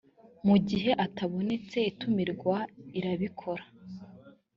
mu 0.47 0.55
gihe 0.69 0.91
atabonetse 1.05 1.77
itumirwa 1.91 2.57
irabikora 2.99 3.63